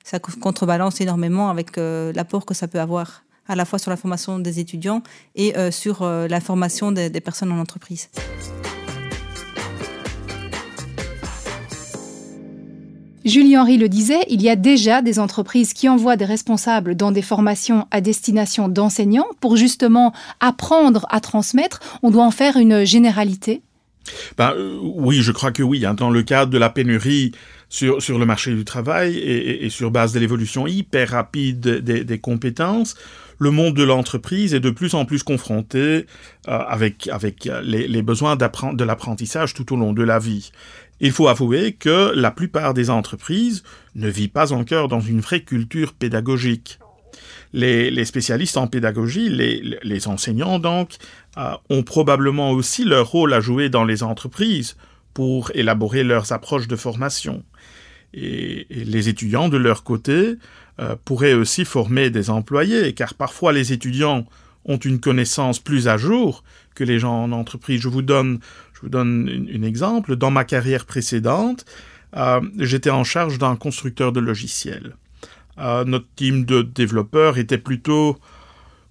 ça 0.03 0.19
contrebalance 0.19 1.01
énormément 1.01 1.49
avec 1.49 1.77
euh, 1.77 2.11
l'apport 2.13 2.45
que 2.45 2.53
ça 2.53 2.67
peut 2.67 2.79
avoir 2.79 3.23
à 3.47 3.55
la 3.55 3.65
fois 3.65 3.79
sur 3.79 3.91
la 3.91 3.97
formation 3.97 4.39
des 4.39 4.59
étudiants 4.59 5.03
et 5.35 5.57
euh, 5.57 5.71
sur 5.71 6.03
la 6.05 6.39
formation 6.39 6.91
des, 6.91 7.09
des 7.09 7.21
personnes 7.21 7.51
en 7.51 7.59
entreprise. 7.59 8.09
Julie 13.23 13.55
Henry 13.55 13.77
le 13.77 13.87
disait, 13.87 14.21
il 14.29 14.41
y 14.41 14.49
a 14.49 14.55
déjà 14.55 15.03
des 15.03 15.19
entreprises 15.19 15.73
qui 15.73 15.87
envoient 15.87 16.17
des 16.17 16.25
responsables 16.25 16.95
dans 16.95 17.11
des 17.11 17.21
formations 17.21 17.85
à 17.91 18.01
destination 18.01 18.67
d'enseignants 18.67 19.27
pour 19.39 19.57
justement 19.57 20.11
apprendre 20.39 21.05
à 21.09 21.19
transmettre. 21.19 21.79
On 22.01 22.09
doit 22.09 22.25
en 22.25 22.31
faire 22.31 22.57
une 22.57 22.83
généralité 22.83 23.61
ben, 24.37 24.53
euh, 24.55 24.77
Oui, 24.81 25.21
je 25.21 25.31
crois 25.31 25.51
que 25.51 25.63
oui. 25.63 25.85
Hein. 25.85 25.93
Dans 25.93 26.09
le 26.09 26.23
cadre 26.23 26.51
de 26.51 26.57
la 26.57 26.69
pénurie 26.69 27.31
sur, 27.69 28.01
sur 28.01 28.19
le 28.19 28.25
marché 28.25 28.53
du 28.53 28.65
travail 28.65 29.17
et, 29.17 29.69
sur 29.69 29.91
base 29.91 30.13
de 30.13 30.19
l'évolution 30.19 30.67
hyper 30.67 31.09
rapide 31.09 31.61
des, 31.61 32.19
compétences, 32.19 32.95
le 33.39 33.49
monde 33.49 33.75
de 33.75 33.83
l'entreprise 33.83 34.53
est 34.53 34.59
de 34.59 34.69
plus 34.69 34.93
en 34.93 35.05
plus 35.05 35.23
confronté 35.23 35.79
euh, 35.79 36.03
avec, 36.45 37.07
avec 37.07 37.49
les, 37.63 37.87
les 37.87 38.01
besoins 38.01 38.35
de 38.35 38.83
l'apprentissage 38.83 39.53
tout 39.53 39.73
au 39.73 39.77
long 39.77 39.93
de 39.93 40.03
la 40.03 40.19
vie. 40.19 40.51
Il 41.03 41.11
faut 41.11 41.27
avouer 41.27 41.73
que 41.73 42.13
la 42.15 42.29
plupart 42.29 42.75
des 42.75 42.91
entreprises 42.91 43.63
ne 43.95 44.07
vivent 44.07 44.29
pas 44.29 44.53
encore 44.53 44.87
dans 44.87 44.99
une 44.99 45.19
vraie 45.19 45.41
culture 45.41 45.93
pédagogique. 45.93 46.77
Les, 47.53 48.05
spécialistes 48.05 48.55
en 48.55 48.67
pédagogie, 48.67 49.27
les, 49.27 50.07
enseignants 50.07 50.59
donc, 50.59 50.91
ont 51.37 51.83
probablement 51.83 52.51
aussi 52.51 52.83
leur 52.83 53.07
rôle 53.07 53.33
à 53.33 53.39
jouer 53.39 53.69
dans 53.69 53.85
les 53.85 54.03
entreprises 54.03 54.75
pour 55.13 55.51
élaborer 55.53 56.03
leurs 56.03 56.31
approches 56.31 56.67
de 56.67 56.75
formation. 56.75 57.43
Et, 58.13 58.67
les 58.69 59.09
étudiants, 59.09 59.49
de 59.49 59.57
leur 59.57 59.83
côté, 59.83 60.35
euh, 60.79 60.95
pourraient 61.05 61.33
aussi 61.33 61.65
former 61.65 62.09
des 62.09 62.29
employés, 62.29 62.93
car 62.93 63.13
parfois 63.13 63.53
les 63.53 63.71
étudiants 63.71 64.25
ont 64.65 64.77
une 64.77 64.99
connaissance 64.99 65.59
plus 65.59 65.87
à 65.87 65.97
jour 65.97 66.43
que 66.75 66.83
les 66.83 66.99
gens 66.99 67.23
en 67.23 67.31
entreprise. 67.31 67.81
Je 67.81 67.89
vous 67.89 68.01
donne 68.01 68.39
je 68.73 68.87
vous 68.87 68.89
donne 68.89 69.47
un 69.53 69.61
exemple. 69.61 70.15
Dans 70.15 70.31
ma 70.31 70.43
carrière 70.43 70.85
précédente, 70.85 71.65
euh, 72.17 72.41
j'étais 72.57 72.89
en 72.89 73.03
charge 73.03 73.37
d'un 73.37 73.55
constructeur 73.55 74.11
de 74.11 74.19
logiciels. 74.19 74.95
Euh, 75.59 75.83
notre 75.85 76.07
team 76.15 76.45
de 76.45 76.63
développeurs 76.63 77.37
était 77.37 77.59
plutôt, 77.59 78.17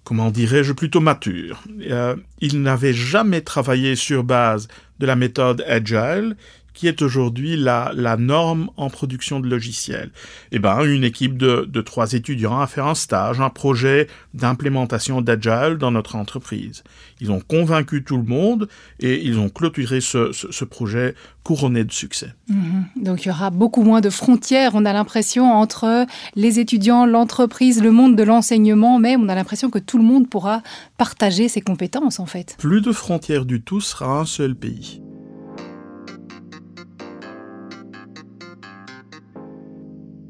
comment 0.03 0.31
dirais-je, 0.31 0.73
plutôt 0.73 0.99
mature. 0.99 1.63
Euh, 1.89 2.15
ils 2.39 2.61
n'avaient 2.61 2.93
jamais 2.93 3.41
travaillé 3.41 3.95
sur 3.95 4.23
base 4.23 4.67
de 4.99 5.05
la 5.05 5.15
méthode 5.15 5.63
Agile 5.67 6.35
qui 6.73 6.87
est 6.87 7.01
aujourd'hui 7.01 7.57
la, 7.57 7.91
la, 7.95 8.17
norme 8.17 8.69
en 8.77 8.89
production 8.89 9.39
de 9.39 9.47
logiciels 9.47 10.11
Eh 10.51 10.59
ben, 10.59 10.83
une 10.85 11.03
équipe 11.03 11.37
de, 11.37 11.67
de, 11.69 11.81
trois 11.81 12.13
étudiants 12.13 12.59
a 12.59 12.67
fait 12.67 12.81
un 12.81 12.95
stage, 12.95 13.39
un 13.41 13.49
projet 13.49 14.07
d'implémentation 14.33 15.21
d'Agile 15.21 15.77
dans 15.79 15.91
notre 15.91 16.15
entreprise. 16.15 16.83
Ils 17.19 17.31
ont 17.31 17.41
convaincu 17.41 18.03
tout 18.03 18.17
le 18.17 18.23
monde 18.23 18.67
et 18.99 19.23
ils 19.23 19.37
ont 19.37 19.49
clôturé 19.49 20.01
ce, 20.01 20.31
ce, 20.31 20.65
projet 20.65 21.15
couronné 21.43 21.83
de 21.83 21.91
succès. 21.91 22.33
Mhm. 22.47 22.85
Donc 22.95 23.25
il 23.25 23.27
y 23.27 23.31
aura 23.31 23.49
beaucoup 23.49 23.83
moins 23.83 24.01
de 24.01 24.09
frontières, 24.09 24.71
on 24.73 24.85
a 24.85 24.93
l'impression, 24.93 25.51
entre 25.51 26.05
les 26.35 26.59
étudiants, 26.59 27.05
l'entreprise, 27.05 27.81
le 27.81 27.91
monde 27.91 28.15
de 28.15 28.23
l'enseignement 28.23 28.99
même. 28.99 29.23
On 29.23 29.29
a 29.29 29.35
l'impression 29.35 29.69
que 29.69 29.79
tout 29.79 29.97
le 29.97 30.03
monde 30.03 30.29
pourra 30.29 30.61
partager 30.97 31.47
ses 31.47 31.61
compétences 31.61 32.19
en 32.19 32.25
fait. 32.25 32.55
Plus 32.57 32.81
de 32.81 32.91
frontières 32.91 33.45
du 33.45 33.61
tout 33.61 33.81
sera 33.81 34.19
un 34.19 34.25
seul 34.25 34.55
pays. 34.55 35.01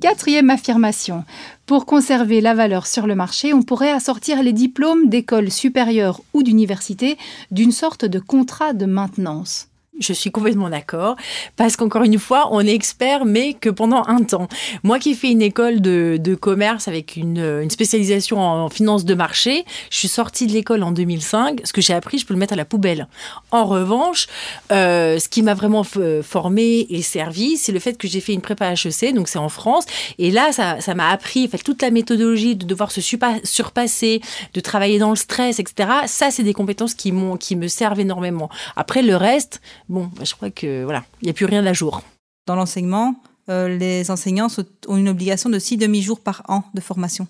Quatrième 0.01 0.49
affirmation. 0.49 1.25
Pour 1.67 1.85
conserver 1.85 2.41
la 2.41 2.55
valeur 2.55 2.87
sur 2.87 3.05
le 3.05 3.13
marché, 3.13 3.53
on 3.53 3.61
pourrait 3.61 3.91
assortir 3.91 4.41
les 4.41 4.51
diplômes 4.51 5.09
d'école 5.09 5.51
supérieure 5.51 6.21
ou 6.33 6.41
d'université 6.41 7.19
d'une 7.51 7.71
sorte 7.71 8.05
de 8.05 8.17
contrat 8.17 8.73
de 8.73 8.87
maintenance. 8.87 9.67
Je 10.01 10.13
suis 10.13 10.31
complètement 10.31 10.69
d'accord 10.69 11.15
parce 11.55 11.75
qu'encore 11.75 12.03
une 12.03 12.19
fois, 12.19 12.49
on 12.51 12.59
est 12.61 12.73
expert, 12.73 13.23
mais 13.25 13.53
que 13.53 13.69
pendant 13.69 14.03
un 14.07 14.23
temps. 14.23 14.47
Moi 14.83 14.99
qui 14.99 15.13
fais 15.15 15.31
une 15.31 15.41
école 15.41 15.79
de, 15.79 16.35
commerce 16.35 16.87
avec 16.87 17.15
une, 17.15 17.69
spécialisation 17.69 18.39
en, 18.39 18.69
finance 18.69 19.05
de 19.05 19.13
marché, 19.13 19.63
je 19.89 19.97
suis 19.97 20.07
sortie 20.07 20.47
de 20.47 20.53
l'école 20.53 20.83
en 20.83 20.91
2005. 20.91 21.61
Ce 21.63 21.71
que 21.71 21.81
j'ai 21.81 21.93
appris, 21.93 22.17
je 22.17 22.25
peux 22.25 22.33
le 22.33 22.39
mettre 22.39 22.53
à 22.53 22.55
la 22.55 22.65
poubelle. 22.65 23.07
En 23.51 23.65
revanche, 23.65 24.27
euh, 24.71 25.19
ce 25.19 25.29
qui 25.29 25.43
m'a 25.43 25.53
vraiment 25.53 25.83
formé 25.83 26.87
et 26.89 27.01
servi, 27.01 27.57
c'est 27.57 27.71
le 27.71 27.79
fait 27.79 27.97
que 27.97 28.07
j'ai 28.07 28.21
fait 28.21 28.33
une 28.33 28.41
prépa 28.41 28.73
HEC, 28.73 29.13
donc 29.13 29.27
c'est 29.27 29.39
en 29.39 29.49
France. 29.49 29.85
Et 30.17 30.31
là, 30.31 30.51
ça 30.51 30.95
m'a 30.95 31.09
appris 31.09 31.49
toute 31.63 31.81
la 31.81 31.91
méthodologie 31.91 32.55
de 32.55 32.65
devoir 32.65 32.91
se 32.91 33.01
surpasser, 33.01 34.21
de 34.53 34.59
travailler 34.59 34.99
dans 34.99 35.11
le 35.11 35.15
stress, 35.15 35.59
etc. 35.59 35.89
Ça, 36.07 36.31
c'est 36.31 36.43
des 36.43 36.53
compétences 36.53 36.93
qui, 36.93 37.13
qui 37.39 37.55
me 37.55 37.67
servent 37.67 37.99
énormément. 37.99 38.49
Après, 38.75 39.01
le 39.01 39.15
reste, 39.15 39.61
bon, 39.91 40.09
bah, 40.15 40.23
je 40.23 40.33
crois 40.33 40.49
que 40.49 40.83
voilà, 40.83 41.03
il 41.21 41.25
n'y 41.25 41.29
a 41.29 41.33
plus 41.33 41.45
rien 41.45 41.63
à 41.65 41.73
jour. 41.73 42.01
Dans 42.47 42.55
l'enseignement, 42.55 43.15
euh, 43.49 43.77
les 43.77 44.09
enseignants 44.09 44.47
ont 44.87 44.97
une 44.97 45.09
obligation 45.09 45.49
de 45.49 45.59
six 45.59 45.77
demi-jours 45.77 46.21
par 46.21 46.43
an 46.47 46.63
de 46.73 46.81
formation. 46.81 47.27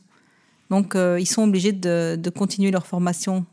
Donc, 0.70 0.96
euh, 0.96 1.20
ils 1.20 1.26
sont 1.26 1.44
obligés 1.44 1.74
de, 1.74 2.32
continuer 2.34 2.72
leur 2.72 2.88
formation 2.88 3.46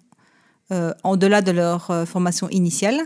euh, 0.70 0.92
au-delà 1.02 1.42
de 1.42 1.50
leur 1.50 2.06
formation 2.06 2.48
initiale 2.50 3.00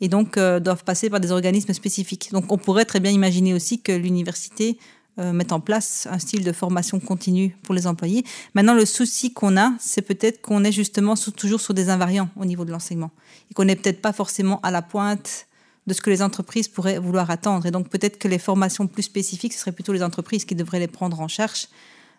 et 0.00 0.08
donc 0.08 0.38
doivent 0.38 0.84
passer 0.84 1.10
par 1.10 1.20
des 1.20 1.32
organismes 1.32 1.72
spécifiques. 1.72 2.30
Donc, 2.32 2.50
on 2.52 2.56
pourrait 2.56 2.84
très 2.84 3.00
bien 3.00 3.10
imaginer 3.10 3.52
aussi 3.52 3.82
que 3.82 3.92
l'université 3.92 4.78
mette 5.18 5.52
en 5.52 5.60
place 5.60 6.06
un 6.10 6.18
style 6.18 6.44
de 6.44 6.52
formation 6.52 7.00
continue 7.00 7.56
pour 7.62 7.74
les 7.74 7.86
employés. 7.86 8.24
Maintenant, 8.54 8.74
le 8.74 8.86
souci 8.86 9.32
qu'on 9.32 9.56
a, 9.56 9.72
c'est 9.80 10.02
peut-être 10.02 10.40
qu'on 10.40 10.64
est 10.64 10.72
justement 10.72 11.14
toujours 11.36 11.60
sur 11.60 11.74
des 11.74 11.90
invariants 11.90 12.28
au 12.36 12.44
niveau 12.44 12.64
de 12.64 12.70
l'enseignement 12.70 13.10
et 13.50 13.54
qu'on 13.54 13.64
n'est 13.64 13.76
peut-être 13.76 14.00
pas 14.00 14.12
forcément 14.12 14.60
à 14.62 14.70
la 14.70 14.82
pointe 14.82 15.46
de 15.88 15.94
ce 15.94 16.00
que 16.00 16.10
les 16.10 16.22
entreprises 16.22 16.68
pourraient 16.68 16.98
vouloir 16.98 17.30
attendre. 17.30 17.66
Et 17.66 17.70
donc 17.70 17.88
peut-être 17.88 18.18
que 18.18 18.28
les 18.28 18.38
formations 18.38 18.86
plus 18.86 19.02
spécifiques, 19.02 19.54
ce 19.54 19.60
serait 19.60 19.72
plutôt 19.72 19.92
les 19.92 20.02
entreprises 20.02 20.44
qui 20.44 20.54
devraient 20.54 20.78
les 20.78 20.86
prendre 20.86 21.20
en 21.20 21.28
charge 21.28 21.68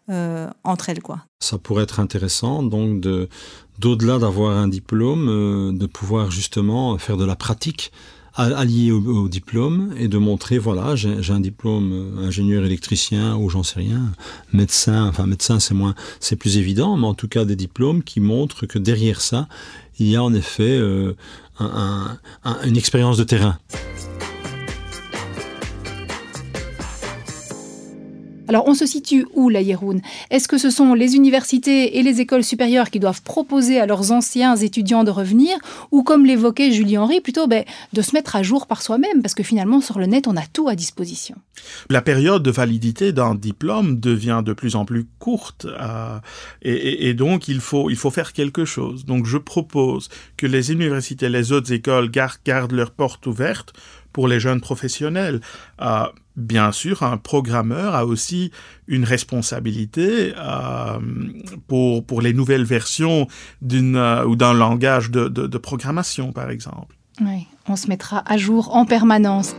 euh, 0.09 0.49
entre 0.63 0.89
elles. 0.89 1.01
Quoi. 1.01 1.21
Ça 1.39 1.57
pourrait 1.57 1.83
être 1.83 1.99
intéressant, 1.99 2.63
donc 2.63 2.99
de, 2.99 3.29
d'au-delà 3.77 4.17
d'avoir 4.17 4.57
un 4.57 4.67
diplôme, 4.67 5.29
euh, 5.29 5.71
de 5.71 5.85
pouvoir 5.85 6.31
justement 6.31 6.97
faire 6.97 7.15
de 7.15 7.25
la 7.25 7.35
pratique 7.35 7.91
allié 8.39 8.91
au, 8.91 9.27
diplôme 9.27 9.93
et 9.97 10.07
de 10.07 10.17
montrer 10.17 10.57
voilà 10.57 10.95
j'ai 10.95 11.33
un 11.33 11.39
diplôme 11.39 11.91
euh, 11.91 12.27
ingénieur 12.27 12.65
électricien 12.65 13.35
ou 13.35 13.49
j'en 13.49 13.63
sais 13.63 13.79
rien 13.79 14.11
médecin 14.53 15.07
enfin 15.07 15.27
médecin 15.27 15.59
c'est 15.59 15.73
moins 15.73 15.95
c'est 16.19 16.35
plus 16.35 16.57
évident 16.57 16.97
mais 16.97 17.07
en 17.07 17.13
tout 17.13 17.27
cas 17.27 17.45
des 17.45 17.55
diplômes 17.55 18.03
qui 18.03 18.19
montrent 18.19 18.65
que 18.65 18.79
derrière 18.79 19.21
ça 19.21 19.47
il 19.99 20.07
y 20.07 20.15
a 20.15 20.23
en 20.23 20.33
effet 20.33 20.79
une 21.59 22.77
expérience 22.77 23.17
de 23.17 23.23
terrain. 23.23 23.57
Alors, 28.49 28.67
on 28.67 28.73
se 28.73 28.87
situe 28.87 29.27
où, 29.35 29.47
la 29.47 29.61
Yeroun? 29.61 30.01
Est-ce 30.31 30.47
que 30.47 30.57
ce 30.57 30.71
sont 30.71 30.95
les 30.95 31.15
universités 31.15 31.99
et 31.99 32.01
les 32.01 32.19
écoles 32.19 32.43
supérieures 32.43 32.89
qui 32.89 32.99
doivent 32.99 33.21
proposer 33.21 33.79
à 33.79 33.85
leurs 33.85 34.11
anciens 34.11 34.55
étudiants 34.55 35.03
de 35.03 35.11
revenir? 35.11 35.55
Ou, 35.91 36.01
comme 36.01 36.25
l'évoquait 36.25 36.71
Julie 36.71 36.97
Henry, 36.97 37.21
plutôt 37.21 37.45
ben, 37.45 37.63
de 37.93 38.01
se 38.01 38.15
mettre 38.15 38.35
à 38.35 38.41
jour 38.41 38.65
par 38.65 38.81
soi-même? 38.81 39.21
Parce 39.21 39.35
que 39.35 39.43
finalement, 39.43 39.81
sur 39.81 39.99
le 39.99 40.07
net, 40.07 40.27
on 40.27 40.35
a 40.35 40.47
tout 40.51 40.67
à 40.67 40.73
disposition. 40.73 41.35
La 41.91 42.01
période 42.01 42.41
de 42.41 42.49
validité 42.49 43.13
d'un 43.13 43.35
diplôme 43.35 43.99
devient 43.99 44.41
de 44.43 44.53
plus 44.53 44.75
en 44.75 44.83
plus 44.83 45.05
courte. 45.19 45.67
Euh, 45.67 46.17
et, 46.63 47.13
donc, 47.13 47.49
il 47.49 47.59
faut, 47.59 47.91
faire 48.09 48.33
quelque 48.33 48.65
chose. 48.65 49.05
Donc, 49.05 49.27
je 49.27 49.37
propose 49.37 50.09
que 50.37 50.47
les 50.47 50.71
universités 50.71 51.27
et 51.27 51.29
les 51.29 51.51
autres 51.51 51.71
écoles 51.71 52.09
gardent, 52.09 52.39
gardent 52.43 52.71
leurs 52.71 52.91
portes 52.93 53.27
ouvertes 53.27 53.73
pour 54.11 54.27
les 54.27 54.39
jeunes 54.39 54.59
professionnels. 54.59 55.39
Euh, 55.81 56.07
bien 56.39 56.71
sûr, 56.71 57.03
un 57.03 57.17
programmeur 57.17 57.95
a 57.95 58.05
aussi 58.05 58.51
une 58.87 59.03
responsabilité 59.03 60.33
euh, 60.37 60.99
pour, 61.67 62.05
pour 62.05 62.21
les 62.21 62.33
nouvelles 62.33 62.63
versions 62.63 63.27
d'une 63.61 63.95
euh, 63.95 64.25
ou 64.25 64.35
d'un 64.35 64.53
langage 64.53 65.11
de, 65.11 65.27
de, 65.27 65.57
programmation, 65.57 66.31
par 66.31 66.49
exemple. 66.49 66.95
Oui, 67.21 67.47
on 67.67 67.75
se 67.75 67.87
mettra 67.87 68.23
à 68.25 68.37
jour 68.37 68.75
en 68.75 68.85
permanence. 68.85 69.55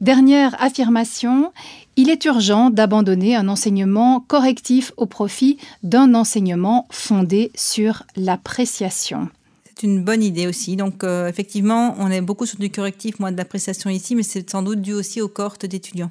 Dernière 0.00 0.60
affirmation, 0.62 1.52
il 1.96 2.10
est 2.10 2.24
urgent 2.26 2.68
d'abandonner 2.68 3.36
un 3.36 3.48
enseignement 3.48 4.20
correctif 4.20 4.92
au 4.96 5.06
profit 5.06 5.56
d'un 5.82 6.14
enseignement 6.14 6.86
fondé 6.90 7.52
sur 7.54 8.02
l'appréciation 8.16 9.30
c'est 9.76 9.86
une 9.86 10.04
bonne 10.04 10.22
idée 10.22 10.46
aussi. 10.46 10.76
Donc, 10.76 11.04
euh, 11.04 11.28
effectivement, 11.28 11.94
on 11.98 12.10
est 12.10 12.20
beaucoup 12.20 12.46
sur 12.46 12.58
du 12.58 12.70
correctif, 12.70 13.18
moins 13.18 13.32
de 13.32 13.36
l'appréciation 13.36 13.90
ici, 13.90 14.14
mais 14.14 14.22
c'est 14.22 14.48
sans 14.48 14.62
doute 14.62 14.80
dû 14.80 14.92
aussi 14.92 15.20
aux 15.20 15.28
cohortes 15.28 15.66
d'étudiants. 15.66 16.10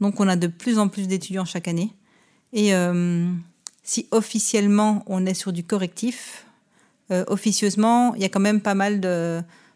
Donc, 0.00 0.20
on 0.20 0.28
a 0.28 0.36
de 0.36 0.46
plus 0.46 0.78
en 0.78 0.88
plus 0.88 1.06
d'étudiants 1.06 1.44
chaque 1.44 1.68
année. 1.68 1.92
Et 2.52 2.74
euh, 2.74 3.30
si 3.82 4.06
officiellement 4.10 5.04
on 5.06 5.26
est 5.26 5.34
sur 5.34 5.52
du 5.52 5.62
correctif, 5.62 6.46
euh, 7.10 7.24
officieusement, 7.28 8.14
il 8.14 8.22
y 8.22 8.24
a 8.24 8.28
quand 8.28 8.40
même 8.40 8.60
pas 8.60 8.74
mal 8.74 9.00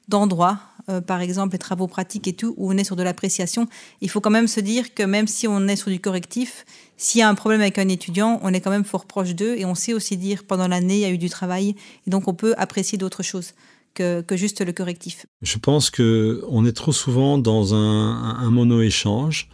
d'endroits 0.08 0.58
euh, 0.90 1.00
par 1.00 1.20
exemple 1.20 1.52
les 1.52 1.58
travaux 1.58 1.86
pratiques 1.86 2.26
et 2.28 2.32
tout, 2.32 2.54
où 2.56 2.70
on 2.72 2.76
est 2.76 2.84
sur 2.84 2.96
de 2.96 3.02
l'appréciation, 3.02 3.68
il 4.00 4.10
faut 4.10 4.20
quand 4.20 4.30
même 4.30 4.48
se 4.48 4.60
dire 4.60 4.92
que 4.94 5.02
même 5.02 5.26
si 5.26 5.46
on 5.46 5.68
est 5.68 5.76
sur 5.76 5.90
du 5.90 6.00
correctif, 6.00 6.64
s'il 6.96 7.20
y 7.20 7.22
a 7.22 7.28
un 7.28 7.34
problème 7.34 7.60
avec 7.60 7.78
un 7.78 7.88
étudiant, 7.88 8.40
on 8.42 8.52
est 8.52 8.60
quand 8.60 8.70
même 8.70 8.84
fort 8.84 9.06
proche 9.06 9.34
d'eux 9.34 9.54
et 9.56 9.64
on 9.64 9.74
sait 9.74 9.94
aussi 9.94 10.16
dire 10.16 10.44
pendant 10.44 10.68
l'année, 10.68 10.96
il 10.96 11.00
y 11.00 11.04
a 11.04 11.10
eu 11.10 11.18
du 11.18 11.30
travail 11.30 11.76
et 12.06 12.10
donc 12.10 12.28
on 12.28 12.34
peut 12.34 12.54
apprécier 12.58 12.98
d'autres 12.98 13.22
choses. 13.22 13.52
que, 13.94 14.24
juste 14.32 14.64
le 14.64 14.72
correctif. 14.72 15.26
Je 15.42 15.58
pense 15.58 15.90
que 15.90 16.44
on 16.48 16.64
est 16.64 16.72
trop 16.72 16.92
souvent 16.92 17.38
dans 17.38 17.74
un, 17.74 18.50
mono-échange 18.50 19.48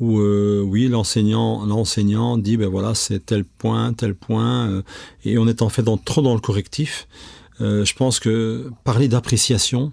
où 0.00 0.18
euh, 0.18 0.62
oui 0.66 0.88
l'enseignant 0.88 2.38
dit 2.38 2.56
ben 2.56 2.68
voilà 2.68 2.94
c'est 2.94 3.24
tel 3.24 3.44
point 3.44 3.92
tel 3.92 4.14
point 4.14 4.68
euh, 4.68 4.82
et 5.24 5.38
on 5.38 5.46
est 5.46 5.62
en 5.62 5.68
fait 5.68 5.82
dans, 5.82 5.96
trop 5.96 6.22
dans 6.22 6.34
le 6.34 6.40
correctif. 6.40 7.06
Je 7.60 7.94
pense 7.94 8.18
que 8.18 8.72
parler 8.82 9.06
d'appréciation 9.06 9.92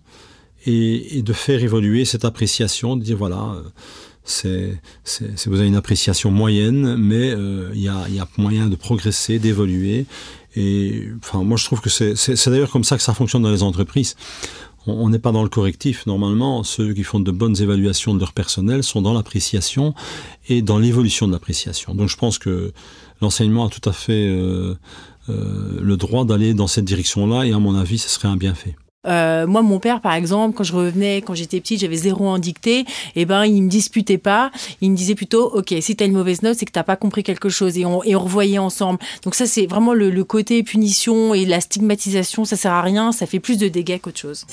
et, 0.65 1.21
de 1.21 1.33
faire 1.33 1.63
évoluer 1.63 2.05
cette 2.05 2.25
appréciation, 2.25 2.95
de 2.95 3.03
dire 3.03 3.17
voilà 3.17 3.55
c'est, 4.23 4.79
vous 5.47 5.59
avez 5.59 5.67
une 5.67 5.75
appréciation 5.75 6.29
moyenne, 6.29 6.95
mais 6.97 7.33
il 7.73 7.81
y, 7.81 7.87
a, 7.87 8.07
y, 8.09 8.19
a, 8.19 8.27
moyen 8.37 8.67
de 8.67 8.75
progresser, 8.75 9.39
d'évoluer. 9.39 10.05
Et 10.55 11.07
enfin, 11.21 11.43
moi, 11.43 11.57
je 11.57 11.65
trouve 11.65 11.81
que 11.81 11.89
c'est 11.89 12.49
d'ailleurs 12.49 12.71
comme 12.71 12.83
ça 12.83 12.97
que 12.97 13.03
ça 13.03 13.13
fonctionne 13.13 13.43
dans 13.43 13.51
les 13.51 13.63
entreprises. 13.63 14.15
On 14.87 15.09
n'est 15.09 15.19
pas 15.19 15.31
dans 15.31 15.43
le 15.43 15.49
correctif. 15.49 16.05
Normalement, 16.05 16.63
ceux 16.63 16.93
qui 16.93 17.03
font 17.03 17.19
de 17.19 17.31
bonnes 17.31 17.61
évaluations 17.61 18.13
de 18.13 18.19
leur 18.19 18.33
personnel 18.33 18.83
sont 18.83 19.01
dans 19.01 19.13
l'appréciation 19.13 19.93
et 20.47 20.61
dans 20.61 20.79
l'évolution 20.79 21.27
de 21.27 21.33
l'appréciation. 21.33 21.93
Donc, 21.93 22.09
je 22.09 22.17
pense 22.17 22.39
que 22.39 22.73
l'enseignement 23.21 23.67
a 23.67 23.69
tout 23.69 23.87
à 23.87 23.93
fait 23.93 24.27
euh, 24.27 24.75
euh, 25.29 25.79
le 25.81 25.97
droit 25.97 26.25
d'aller 26.25 26.53
dans 26.53 26.67
cette 26.67 26.85
direction-là, 26.85 27.45
et 27.45 27.51
à 27.51 27.59
mon 27.59 27.75
avis, 27.75 27.99
ce 27.99 28.09
serait 28.09 28.29
un 28.29 28.37
bienfait. 28.37 28.75
Euh, 29.07 29.47
moi, 29.47 29.61
mon 29.61 29.79
père, 29.79 30.01
par 30.01 30.13
exemple, 30.13 30.57
quand 30.57 30.63
je 30.63 30.73
revenais, 30.73 31.21
quand 31.21 31.33
j'étais 31.33 31.59
petite, 31.59 31.79
j'avais 31.79 31.95
zéro 31.95 32.27
en 32.27 32.37
dictée, 32.37 32.79
et 32.79 32.85
eh 33.15 33.25
ben, 33.25 33.45
il 33.45 33.63
me 33.63 33.69
disputait 33.69 34.17
pas. 34.17 34.51
Il 34.81 34.91
me 34.91 34.95
disait 34.95 35.15
plutôt, 35.15 35.45
OK, 35.53 35.73
si 35.79 35.95
tu 35.95 36.03
as 36.03 36.07
une 36.07 36.13
mauvaise 36.13 36.41
note, 36.41 36.55
c'est 36.57 36.65
que 36.65 36.71
t'as 36.71 36.83
pas 36.83 36.95
compris 36.95 37.23
quelque 37.23 37.49
chose. 37.49 37.77
Et 37.77 37.85
on, 37.85 38.03
et 38.03 38.15
on 38.15 38.19
revoyait 38.19 38.57
ensemble. 38.57 38.99
Donc 39.23 39.35
ça, 39.35 39.45
c'est 39.45 39.65
vraiment 39.65 39.93
le, 39.93 40.09
le 40.09 40.23
côté 40.23 40.63
punition 40.63 41.33
et 41.33 41.45
la 41.45 41.61
stigmatisation. 41.61 42.45
Ça 42.45 42.55
sert 42.55 42.73
à 42.73 42.81
rien. 42.81 43.11
Ça 43.11 43.25
fait 43.25 43.39
plus 43.39 43.57
de 43.57 43.67
dégâts 43.67 43.99
qu'autre 43.99 44.19
chose. 44.19 44.45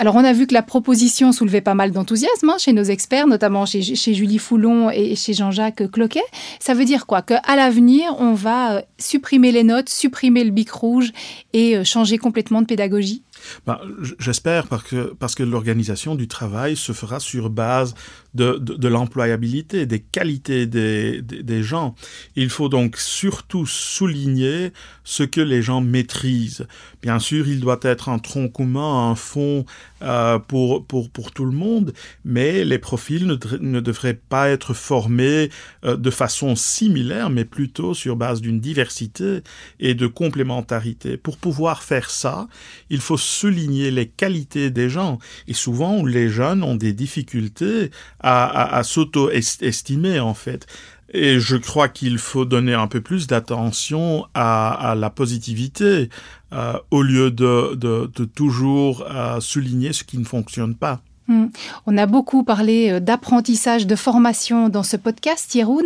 Alors 0.00 0.16
on 0.16 0.24
a 0.24 0.32
vu 0.32 0.46
que 0.46 0.54
la 0.54 0.62
proposition 0.62 1.30
soulevait 1.30 1.60
pas 1.60 1.74
mal 1.74 1.90
d'enthousiasme 1.90 2.48
hein, 2.48 2.56
chez 2.58 2.72
nos 2.72 2.84
experts, 2.84 3.26
notamment 3.26 3.66
chez, 3.66 3.82
Julie 3.82 4.38
Foulon 4.38 4.88
et 4.88 5.14
chez 5.14 5.34
Jean-Jacques 5.34 5.90
Cloquet. 5.90 6.22
Ça 6.58 6.72
veut 6.72 6.86
dire 6.86 7.04
quoi? 7.04 7.20
Qu'à 7.20 7.42
l'avenir, 7.54 8.14
on 8.18 8.32
va 8.32 8.76
euh, 8.76 8.80
supprimer 8.98 9.52
les 9.52 9.62
notes, 9.62 9.90
supprimer 9.90 10.42
le 10.42 10.52
bic 10.52 10.70
rouge 10.70 11.12
et 11.52 11.76
euh, 11.76 11.84
changer 11.84 12.16
complètement 12.16 12.62
de 12.62 12.66
pédagogie? 12.66 13.22
Bah, 13.66 13.80
J'espère 14.18 14.68
parce 14.68 14.84
que, 14.84 15.14
parce 15.18 15.34
que 15.34 15.42
l'organisation 15.42 16.14
du 16.14 16.28
travail 16.28 16.76
se 16.76 16.92
fera 16.92 17.20
sur 17.20 17.50
base 17.50 17.94
de, 18.34 18.58
de, 18.58 18.88
l'employabilité, 18.88 19.86
des 19.86 20.00
qualités 20.00 20.66
des, 20.66 21.20
des, 21.20 21.62
gens. 21.62 21.94
Il 22.36 22.48
faut 22.48 22.68
donc 22.68 22.96
surtout 22.96 23.66
souligner 23.66 24.72
ce 25.04 25.24
que 25.24 25.40
les 25.40 25.62
gens 25.62 25.80
maîtrisent. 25.80 26.66
Bien 27.02 27.18
sûr, 27.18 27.48
il 27.48 27.60
doit 27.60 27.80
être 27.82 28.08
un 28.08 28.18
tronc 28.18 28.48
commun, 28.48 29.10
un 29.10 29.14
fond 29.14 29.64
euh, 30.02 30.38
pour, 30.38 30.86
pour, 30.86 31.10
pour 31.10 31.32
tout 31.32 31.44
le 31.44 31.52
monde, 31.52 31.92
mais 32.24 32.64
les 32.64 32.78
profils 32.78 33.26
ne, 33.26 33.36
ne 33.60 33.80
devraient 33.80 34.20
pas 34.28 34.48
être 34.48 34.74
formés 34.74 35.50
euh, 35.84 35.96
de 35.96 36.10
façon 36.10 36.56
similaire, 36.56 37.30
mais 37.30 37.44
plutôt 37.44 37.94
sur 37.94 38.16
base 38.16 38.40
d'une 38.40 38.60
diversité 38.60 39.40
et 39.78 39.94
de 39.94 40.06
complémentarité. 40.06 41.16
Pour 41.16 41.36
pouvoir 41.36 41.82
faire 41.82 42.10
ça, 42.10 42.48
il 42.88 43.00
faut 43.00 43.16
souligner 43.16 43.90
les 43.90 44.06
qualités 44.08 44.70
des 44.70 44.88
gens. 44.88 45.18
Et 45.48 45.54
souvent, 45.54 46.04
les 46.04 46.28
jeunes 46.28 46.62
ont 46.62 46.76
des 46.76 46.92
difficultés 46.92 47.90
à, 48.20 48.82
s'auto-estimer, 48.84 50.20
en 50.20 50.34
fait. 50.34 50.66
Et 51.12 51.40
je 51.40 51.56
crois 51.56 51.88
qu'il 51.88 52.18
faut 52.18 52.44
donner 52.44 52.74
un 52.74 52.86
peu 52.86 53.00
plus 53.00 53.26
d'attention 53.26 54.26
à, 54.34 54.94
la 54.96 55.10
positivité 55.10 56.08
euh, 56.52 56.74
au 56.90 57.02
lieu 57.02 57.30
de, 57.30 58.06
toujours 58.34 59.04
euh, 59.10 59.40
souligner 59.40 59.92
ce 59.92 60.04
qui 60.04 60.18
ne 60.18 60.24
fonctionne 60.24 60.76
pas. 60.76 61.00
Hmm. 61.30 61.46
On 61.86 61.96
a 61.96 62.06
beaucoup 62.06 62.42
parlé 62.42 62.90
euh, 62.90 62.98
d'apprentissage, 62.98 63.86
de 63.86 63.94
formation 63.94 64.68
dans 64.68 64.82
ce 64.82 64.96
podcast, 64.96 65.54
Yeroun. 65.54 65.84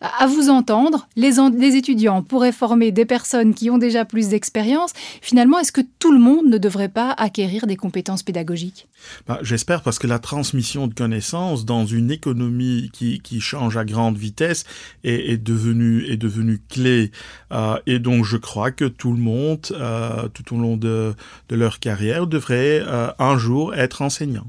À 0.00 0.28
vous 0.28 0.50
entendre, 0.50 1.08
les, 1.16 1.40
étudiants 1.74 2.22
pourraient 2.22 2.52
former 2.52 2.92
des 2.92 3.04
personnes 3.04 3.54
qui 3.54 3.70
ont 3.70 3.78
déjà 3.78 4.04
plus 4.04 4.28
d'expérience. 4.28 4.92
Finalement, 5.20 5.58
est-ce 5.58 5.72
que 5.72 5.80
tout 5.98 6.12
le 6.12 6.20
monde 6.20 6.46
ne 6.46 6.58
devrait 6.58 6.88
pas 6.88 7.10
acquérir 7.10 7.66
des 7.66 7.74
compétences 7.74 8.22
pédagogiques? 8.22 8.86
Bah, 9.26 9.40
J'espère 9.42 9.82
parce 9.82 9.98
que 9.98 10.06
la 10.06 10.20
transmission 10.20 10.86
de 10.86 10.94
connaissances 10.94 11.64
dans 11.64 11.86
une 11.86 12.12
économie 12.12 12.88
qui, 12.92 13.40
change 13.40 13.76
à 13.76 13.84
grande 13.84 14.16
vitesse 14.16 14.62
est, 15.02 15.42
devenue, 15.42 16.62
clé. 16.68 17.10
Euh, 17.50 17.78
et 17.86 17.98
donc, 17.98 18.24
je 18.24 18.36
crois 18.36 18.70
que 18.70 18.84
tout 18.84 19.10
le 19.10 19.18
monde, 19.18 19.66
euh, 19.72 20.28
tout 20.28 20.54
au 20.54 20.58
long 20.60 20.76
de, 20.76 21.16
leur 21.50 21.80
carrière, 21.80 22.28
devrait 22.28 22.80
un 23.18 23.38
jour 23.38 23.74
être 23.74 24.00
enseignant. 24.00 24.46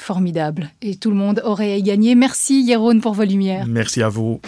Formidable. 0.00 0.70
Et 0.82 0.96
tout 0.96 1.10
le 1.10 1.16
monde 1.16 1.42
aurait 1.44 1.80
gagné. 1.82 2.14
Merci 2.14 2.62
Yérone 2.62 3.00
pour 3.00 3.14
vos 3.14 3.24
lumières. 3.24 3.66
Merci 3.66 4.02
à 4.02 4.08
vous. 4.08 4.40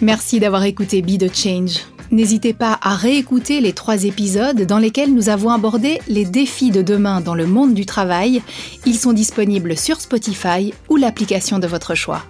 Merci 0.00 0.40
d'avoir 0.40 0.64
écouté 0.64 1.02
Be 1.02 1.18
the 1.18 1.34
Change. 1.34 1.80
N'hésitez 2.10 2.52
pas 2.52 2.78
à 2.82 2.94
réécouter 2.94 3.60
les 3.60 3.72
trois 3.72 4.04
épisodes 4.04 4.62
dans 4.62 4.78
lesquels 4.78 5.12
nous 5.12 5.30
avons 5.30 5.50
abordé 5.50 6.00
les 6.06 6.24
défis 6.24 6.70
de 6.70 6.82
demain 6.82 7.20
dans 7.20 7.34
le 7.34 7.46
monde 7.46 7.74
du 7.74 7.86
travail. 7.86 8.42
Ils 8.86 8.98
sont 8.98 9.12
disponibles 9.12 9.76
sur 9.76 10.00
Spotify 10.00 10.74
ou 10.88 10.96
l'application 10.96 11.58
de 11.58 11.66
votre 11.66 11.94
choix. 11.94 12.22